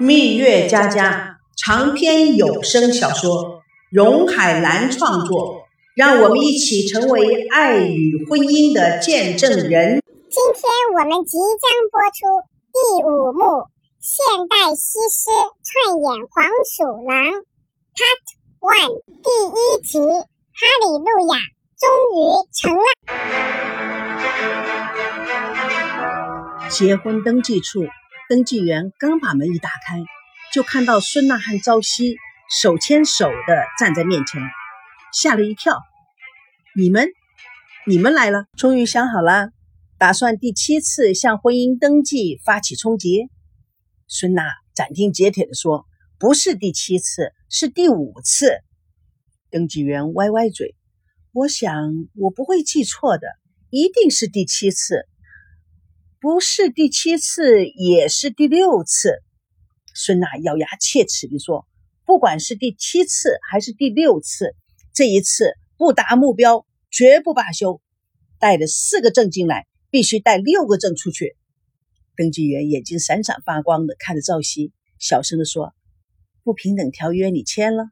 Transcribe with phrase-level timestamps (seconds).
[0.00, 5.64] 蜜月佳佳长篇有声小说，荣海兰创作。
[5.96, 10.00] 让我们一起成为爱与婚姻的见证人。
[10.30, 10.62] 今天
[10.94, 12.20] 我们即将播出
[12.72, 13.66] 第五幕：
[13.98, 15.28] 现代西施
[15.66, 17.42] 串演黄鼠狼
[17.98, 18.22] ，Part
[18.60, 19.98] One，第一集。
[19.98, 21.34] 哈利路亚，
[21.80, 22.16] 终于
[22.54, 22.86] 成了。
[26.68, 27.82] 结婚登记处，
[28.28, 30.04] 登记员刚把门一打开，
[30.52, 32.18] 就看到孙娜和朝夕
[32.60, 34.42] 手牵手的站在面前，
[35.14, 35.78] 吓了一跳。
[36.76, 37.08] 你们，
[37.86, 39.48] 你们来了，终于想好了，
[39.96, 43.30] 打算第七次向婚姻登记发起冲击。
[44.08, 45.86] 孙娜斩钉截铁地说
[46.20, 48.58] ：“不是第七次，是第五次。”
[49.50, 50.76] 登记员歪歪嘴
[51.32, 51.72] ：“我想
[52.14, 53.26] 我不会记错的，
[53.70, 55.06] 一定是第七次，
[56.20, 59.22] 不是第七次也是第六次。”
[59.94, 61.66] 孙娜咬牙切齿地说
[62.06, 64.54] ：“不管是第七次还是第六次，
[64.94, 67.82] 这一次不达目标。”绝不罢休！
[68.38, 71.36] 带了四个证进来，必须带六个证出去。
[72.16, 75.74] 登记员眼睛闪闪发光的看着赵熙，小声的说
[76.42, 77.90] ：“不平等条约你签了？”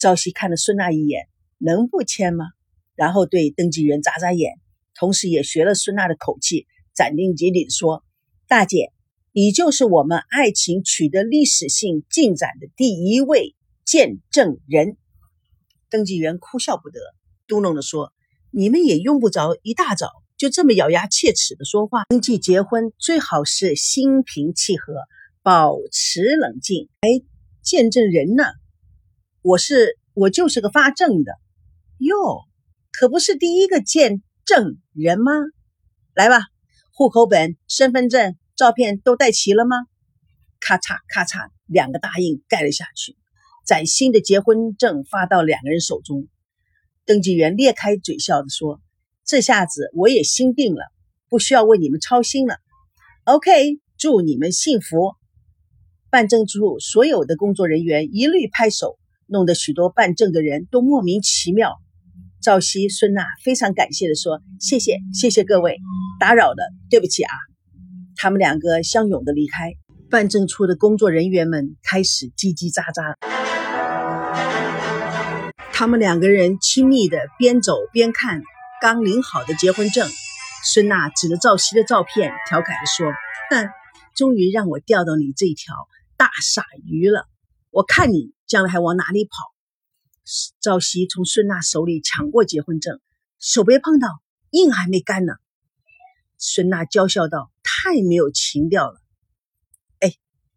[0.00, 2.46] 赵熙看了孙娜一眼，能不签吗？
[2.94, 4.54] 然后对登记员眨眨眼，
[4.94, 6.66] 同时也学了孙娜的口气，
[6.98, 8.02] 斩钉截铁的说
[8.48, 8.92] ：“大姐，
[9.30, 13.54] 你就是我们爱情取得历史性进展的第一位
[13.84, 14.96] 见证人。”
[15.90, 16.98] 登记员哭笑不得。
[17.46, 18.12] 嘟哝着说
[18.50, 22.02] ：“你们也用不着一大早就这么咬牙切齿的说话。
[22.08, 24.92] 登记结婚最好是心平气和，
[25.44, 26.88] 保持冷静。
[27.02, 27.22] 哎，
[27.62, 28.42] 见证人呢？
[29.42, 31.30] 我是我就是个发证的。
[31.98, 32.42] 哟，
[32.90, 35.30] 可不是第一个见证人吗？
[36.12, 36.40] 来吧，
[36.98, 39.76] 户口本、身份证、照片都带齐了吗？
[40.58, 43.16] 咔嚓咔嚓，两个大印盖了下去，
[43.64, 46.26] 崭新的结婚证发到两个人手中。”
[47.06, 48.80] 登记员咧开嘴笑着说
[49.24, 50.86] ：“这下子我也心定了，
[51.28, 52.56] 不需要为你们操心了。
[53.22, 55.14] OK，祝你们幸福。”
[56.10, 61.76] 办证处所有的工作人员一律拍手，弄得许多办证的人都莫名其妙。
[62.42, 65.78] 赵熙、孙娜非常感谢的说：“谢谢，谢谢各位，
[66.18, 67.32] 打扰了，对不起啊。”
[68.16, 69.74] 他们两个相拥的离开。
[70.10, 73.14] 办证处的工作人员们开始叽叽喳喳。
[75.70, 78.42] 他们两个人亲密的边走边看
[78.80, 80.08] 刚领好的结婚证。
[80.64, 83.12] 孙娜指着赵熙的照片，调侃地说
[83.52, 83.68] ：“哼，
[84.16, 85.74] 终于让我钓到你这条
[86.16, 87.26] 大傻鱼了！
[87.70, 89.30] 我看你将来还往哪里跑？”
[90.58, 92.98] 赵熙从孙娜手里抢过结婚证，
[93.38, 94.08] 手别碰到，
[94.52, 95.34] 印还没干呢。
[96.38, 99.00] 孙娜娇笑道：“太没有情调了。”
[100.00, 100.14] 哎，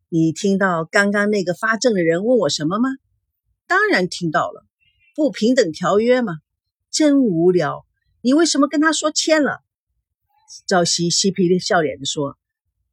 [0.08, 2.90] 你听到刚刚那个发证的人问我什么吗？
[3.68, 4.66] 当然听到了。
[5.14, 6.36] 不平等条约嘛？
[6.90, 7.86] 真无聊！
[8.22, 9.60] 你为什么跟他说签了？
[10.68, 12.38] 赵熙嬉皮笑脸的说：“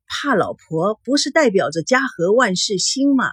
[0.06, 3.26] 怕老婆不是代表着家和万事兴吗？”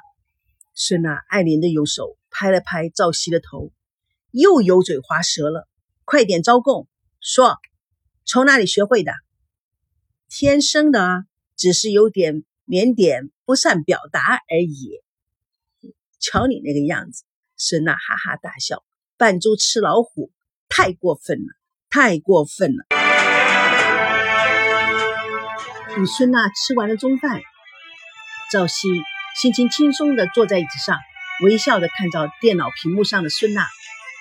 [0.76, 3.72] 孙娜爱怜的用手拍了拍赵熙的头，
[4.32, 5.68] 又油嘴滑舌了。
[6.04, 6.88] 快点招供，
[7.22, 7.58] 说
[8.26, 9.12] 从哪里学会的？
[10.38, 11.24] 天生的啊，
[11.56, 14.20] 只是有点腼腆，不善表达
[14.52, 15.00] 而已。
[16.20, 17.24] 瞧你那个样子！
[17.56, 18.84] 孙娜哈哈大笑，
[19.16, 20.34] 扮猪吃老虎，
[20.68, 21.54] 太过分了，
[21.90, 22.84] 太过分了。
[25.98, 27.40] 与孙娜吃完了中饭，
[28.52, 28.90] 赵熙
[29.38, 30.98] 心情轻松地坐在椅子上，
[31.46, 33.66] 微笑地看着电脑屏幕上的孙娜，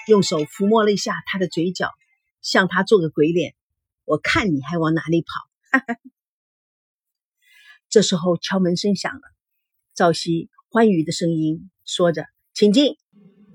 [0.06, 1.90] 用手抚摸了一下她的嘴角，
[2.40, 3.56] 向她做个鬼脸。
[4.04, 5.50] 我看你还往哪里跑？
[7.88, 9.20] 这时候敲门声响了，
[9.94, 12.96] 赵熙欢愉的声音说着：“请进。”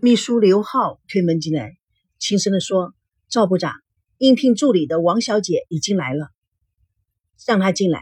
[0.01, 1.77] 秘书刘浩推门进来，
[2.19, 2.93] 轻声地说
[3.27, 3.73] ：“赵部长，
[4.17, 6.29] 应聘助理的王小姐已经来了，
[7.45, 8.01] 让她进来。”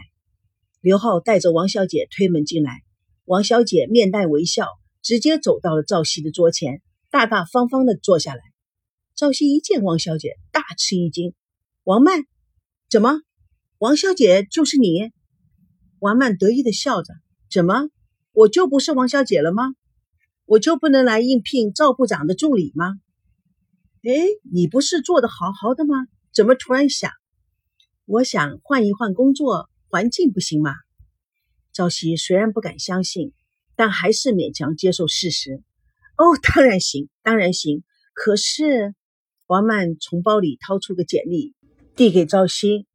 [0.80, 2.84] 刘浩带着王小姐推门进来，
[3.24, 4.68] 王小姐面带微笑，
[5.02, 8.40] 直接走到了赵熙的桌前，大大方方地坐下来。
[9.16, 11.34] 赵熙一见王小姐，大吃一惊
[11.82, 12.22] ：“王曼，
[12.88, 13.22] 怎么？
[13.78, 15.12] 王小姐就是你？”
[16.00, 17.14] 王曼得意的笑着
[17.50, 17.88] ：“怎么，
[18.32, 19.74] 我就不是王小姐了吗？”
[20.46, 22.98] 我就不能来应聘赵部长的助理吗？
[24.02, 24.14] 哎，
[24.50, 26.06] 你不是做的好好的吗？
[26.32, 27.12] 怎么突然想？
[28.06, 30.72] 我想换一换工作环境，不行吗？
[31.72, 33.34] 赵熙虽然不敢相信，
[33.76, 35.62] 但还是勉强接受事实。
[36.16, 37.84] 哦，当然行，当然行。
[38.14, 38.94] 可是，
[39.46, 41.54] 王曼从包里掏出个简历，
[41.94, 42.86] 递给赵熙，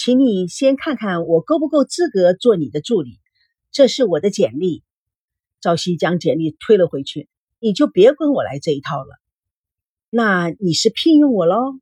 [0.00, 3.18] 请你先看看我够不够资格做你的助理。
[3.72, 4.84] 这是我的简历。
[5.60, 7.28] 赵熙将简历推了回去，
[7.58, 9.16] 你就别跟我来这一套了。
[10.08, 11.80] 那你是聘用我喽？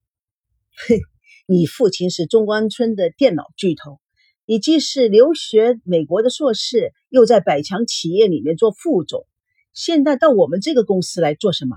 [0.88, 1.02] 嘿，
[1.46, 4.00] 你父亲是中关村的电脑巨头，
[4.46, 9.26] 你既是留学美国的硕士，又在百强企业里面做副总，
[9.74, 11.76] 现在到我们这个公司来做什么？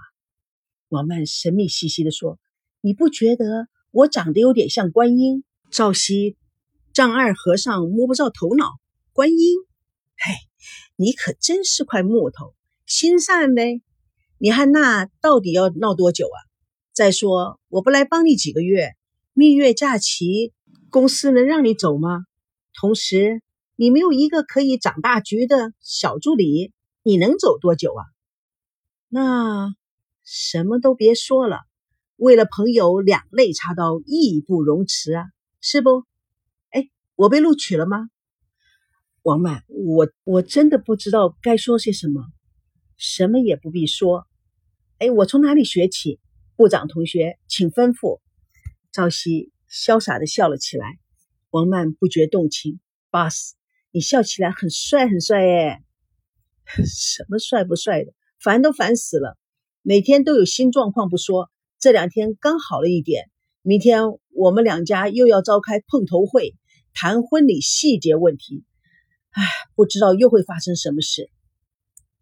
[0.88, 2.39] 王曼神秘兮兮地说
[2.80, 6.38] ：“你不觉得我长得有点像观音？”赵熙
[6.94, 8.80] 丈二和尚摸不着头脑，
[9.13, 9.56] 观音，
[10.18, 10.33] 嘿。
[10.95, 12.54] 你可真是块木头，
[12.86, 13.81] 心善呗！
[14.38, 16.38] 你和那到底要闹多久啊？
[16.94, 18.95] 再说我不来帮你几个月，
[19.31, 20.51] 蜜月假期
[20.89, 22.25] 公司能让你走吗？
[22.74, 23.42] 同时，
[23.77, 28.04] 你没有一个可以掌大局的小助理，你能走多久啊？
[29.07, 29.74] 那
[30.25, 31.60] 什么都别说了，
[32.18, 35.24] 为了朋友两肋插刀，义不容辞啊，
[35.61, 36.06] 是不？
[36.69, 38.09] 哎，我被录取了吗？
[39.23, 42.25] 王曼，我我真的不知道该说些什么，
[42.97, 44.27] 什么也不必说。
[44.97, 46.19] 哎，我从哪里学起？
[46.56, 48.19] 部长同学，请吩咐。
[48.91, 51.00] 赵熙潇洒的笑了起来。
[51.51, 52.79] 王曼不觉动情
[53.11, 53.56] ，boss，
[53.91, 55.79] 你笑起来很帅很帅耶。
[56.85, 59.38] 什么帅不帅的，烦都烦死了。
[59.81, 63.29] 每天都有新状况不说，这两天刚好了一点。
[63.61, 64.01] 明天
[64.39, 66.56] 我们两家又要召开碰头会，
[66.94, 68.63] 谈婚礼细节问题。
[69.31, 69.44] 唉，
[69.75, 71.30] 不知道又会发生什么事。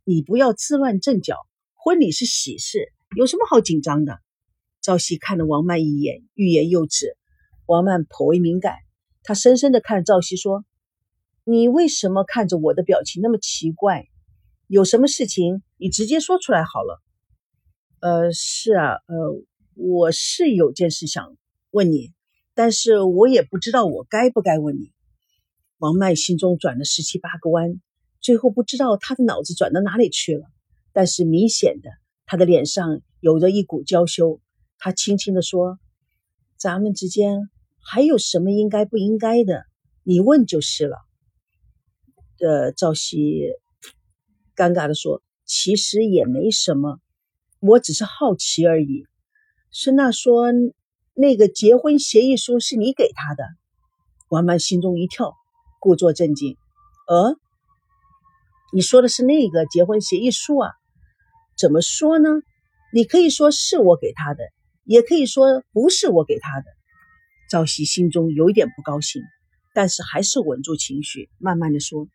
[0.03, 1.35] 你不要自乱阵脚，
[1.75, 4.17] 婚礼是喜事，有什么好紧张的？
[4.81, 7.15] 赵熙看了王曼一眼，欲言又止。
[7.67, 8.77] 王曼颇为敏感，
[9.21, 10.65] 他深深的看赵熙说
[11.45, 14.07] ：“你为什么看着我的表情那么奇怪？
[14.65, 16.99] 有什么事情你直接说出来好了。”
[18.01, 19.43] 呃，是啊，呃，
[19.75, 21.37] 我是有件事想
[21.77, 22.11] 问你，
[22.55, 24.91] 但是我也不知道我该不该问你。
[25.77, 27.79] 王曼心中转了十七八个弯，
[28.19, 30.47] 最后不知道他的脑子转到哪里去了。
[30.91, 31.91] 但是明显的，
[32.25, 34.41] 他的脸上有着一股娇羞。
[34.79, 35.77] 他轻轻地说
[36.57, 37.47] ：“咱们之间
[37.79, 39.65] 还有什么应该不应该的？
[40.01, 40.97] 你问就是了。”
[42.41, 43.51] 呃，赵熙
[44.55, 46.99] 尴尬地说：“其实也没什么，
[47.59, 49.05] 我只是好奇而已。”
[49.69, 50.47] 孙娜说
[51.17, 53.43] ：“那个结婚协议书是你给他的？”
[54.29, 55.33] 王曼心中一跳。
[55.79, 56.57] 故作镇静，
[57.07, 57.37] 呃，
[58.73, 60.71] 你说的是那个结婚协议书啊？
[61.55, 62.29] 怎么说呢？
[62.91, 64.43] 你可以说是我给他的，
[64.85, 66.65] 也可以说不是我给他的。
[67.51, 69.21] 赵熙心中有一点不高兴，
[69.75, 72.07] 但是还是稳住情绪，慢慢的说：“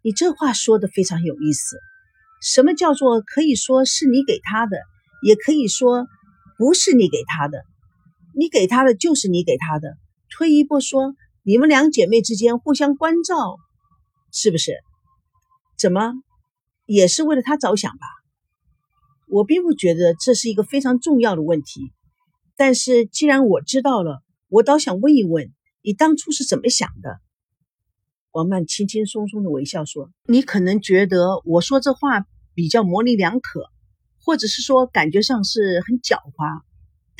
[0.00, 1.76] 你这话说的非常有意思。
[2.40, 4.78] 什么叫做可以说是你给他的，
[5.26, 6.06] 也可以说
[6.56, 7.64] 不是你给他的？
[8.34, 9.96] 你给他的就是你给他的。
[10.28, 11.14] 退一步说。”
[11.44, 13.56] 你们两姐妹之间互相关照，
[14.30, 14.74] 是不是？
[15.76, 16.12] 怎么，
[16.86, 18.06] 也是为了他着想吧？
[19.26, 21.92] 我并不觉得这是一个非常重要的问题，
[22.56, 25.52] 但是既然我知道了，我倒想问一问
[25.82, 27.18] 你当初是怎么想的。
[28.30, 32.24] 王曼轻轻松松的微笑说：“你可能觉得我说这话
[32.54, 33.64] 比较模棱两可，
[34.24, 36.62] 或者是说感觉上是很狡猾，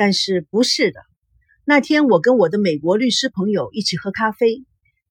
[0.02, 0.98] 但是不是的。”
[1.64, 4.64] 那天我跟我的美国律师朋友一起喝咖啡，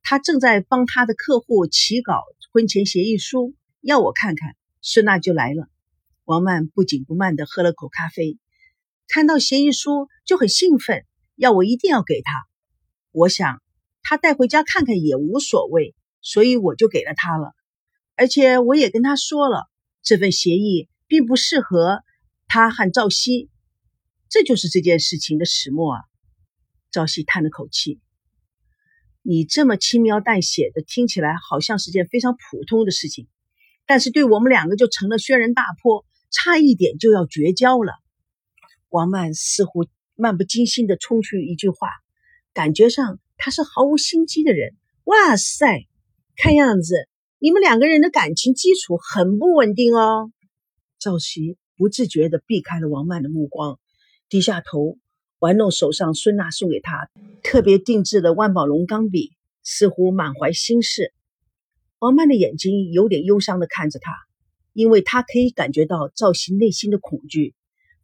[0.03, 2.21] 他正在帮他的客户起稿
[2.51, 5.69] 婚前协议书，要我看看，孙娜就来了。
[6.25, 8.38] 王曼不紧不慢地喝了口咖啡，
[9.07, 11.05] 看到协议书就很兴奋，
[11.38, 12.33] 要我一定要给他。
[13.13, 13.63] 我想
[14.03, 17.53] 他带回家看看也无所谓，所以我就给了他了。
[18.17, 19.69] 而且我也跟他说了，
[20.03, 22.03] 这份协议并不适合
[22.50, 23.50] 他和赵熙，
[24.31, 26.00] 这就是这件事情的始末啊。
[26.89, 28.00] 朝夕叹了口气
[29.21, 33.27] ：“你这么轻描淡写的，听起来好像是件非常普通的事情，
[33.85, 37.91] 但是对我们两个就成了轩然大波，差一点就要绝交了。”
[38.88, 39.85] 王曼似乎
[40.15, 41.89] 漫不经心的冲出一句话，
[42.53, 44.77] 感觉上他是毫无心机的人。
[45.03, 45.88] 哇塞，
[46.38, 46.95] 看样子
[47.38, 50.31] 你们两个人的感情基础很不稳定哦。
[51.00, 53.77] 赵熙不自觉的避开了王曼的目光，
[54.31, 54.97] 低下头。
[55.39, 57.09] 玩弄手上孙娜送给他
[57.43, 61.13] 特别定制的万宝龙钢笔，似乎满怀心事。
[62.00, 64.13] 王曼的眼睛有点忧伤的看着他，
[64.71, 67.55] 因为他可以感觉到赵熙内心的恐惧。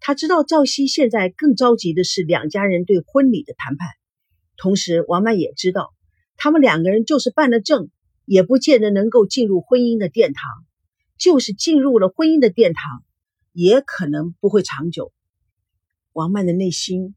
[0.01, 3.87] 他知道赵熙现在更着急的是两家人对婚礼的谈判，
[4.57, 5.93] 同时王曼也知道，
[6.35, 7.89] 他们两个人就是办了证，
[8.25, 10.43] 也不见得能够进入婚姻的殿堂。
[11.17, 13.03] 就是进入了婚姻的殿堂，
[13.53, 15.13] 也可能不会长久。
[16.17, 17.13] 王曼的内心。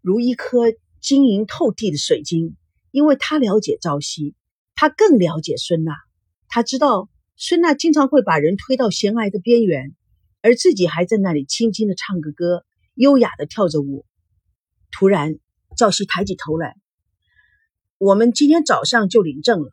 [0.00, 2.56] 如一颗晶莹透地的水晶，
[2.90, 4.34] 因为他了解赵熙，
[4.74, 5.94] 他更了解孙娜，
[6.48, 9.94] 他知道孙娜经常会把人推到悬崖的边缘，
[10.42, 12.64] 而自己还在那里轻轻的唱个歌，
[12.94, 14.04] 优雅的跳着舞。
[14.90, 15.38] 突然，
[15.76, 16.74] 赵熙抬起头来
[17.98, 19.70] ：“我们今天早上就领证了。”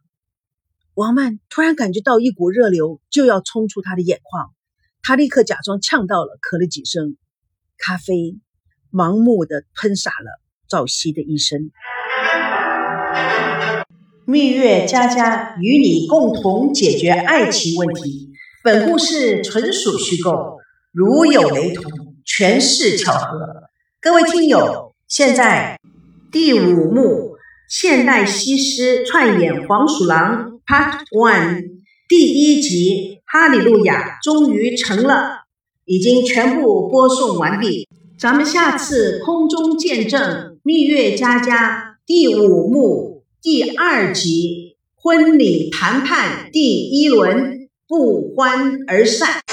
[0.93, 4.53] 王曼突然感觉到一股热流就要冲出她的眼眶，
[5.01, 7.17] 她立刻假装呛到了，咳了几声，
[7.79, 8.39] 咖啡
[8.91, 11.71] 盲目的喷洒了赵熙的一生。
[14.25, 18.29] 蜜月佳佳与你共同解决爱情问题。
[18.63, 20.57] 本故事纯属虚构，
[20.91, 21.83] 如有雷同，
[22.25, 23.69] 全是巧合。
[24.01, 25.79] 各位听友，现在
[26.31, 27.37] 第五幕
[27.69, 30.53] 现代西施串演黄鼠狼。
[30.67, 31.63] Part One
[32.09, 35.43] 第一集《哈利路亚》终于成了，
[35.85, 37.86] 已经全部播送完毕。
[38.17, 40.19] 咱们下次空中见证
[40.63, 49.46] 《蜜月佳佳》第五幕第二集婚礼谈判第一轮不欢而散。